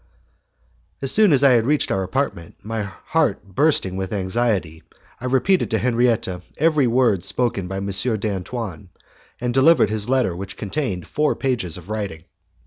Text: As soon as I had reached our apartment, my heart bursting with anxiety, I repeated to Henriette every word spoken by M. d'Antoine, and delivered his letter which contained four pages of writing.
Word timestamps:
As 1.03 1.11
soon 1.11 1.31
as 1.31 1.43
I 1.43 1.51
had 1.51 1.67
reached 1.67 1.91
our 1.91 2.01
apartment, 2.01 2.55
my 2.63 2.81
heart 2.81 3.43
bursting 3.53 3.97
with 3.97 4.11
anxiety, 4.11 4.81
I 5.19 5.25
repeated 5.25 5.69
to 5.69 5.77
Henriette 5.77 6.27
every 6.57 6.87
word 6.87 7.23
spoken 7.23 7.67
by 7.67 7.77
M. 7.77 7.91
d'Antoine, 7.91 8.89
and 9.39 9.53
delivered 9.53 9.91
his 9.91 10.09
letter 10.09 10.35
which 10.35 10.57
contained 10.57 11.05
four 11.05 11.35
pages 11.35 11.77
of 11.77 11.91
writing. 11.91 12.23